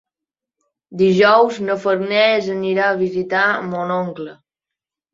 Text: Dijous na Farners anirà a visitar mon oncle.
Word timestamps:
Dijous 1.01 1.59
na 1.67 1.77
Farners 1.85 2.51
anirà 2.57 2.91
a 2.91 2.99
visitar 3.05 3.47
mon 3.71 3.99
oncle. 4.03 4.39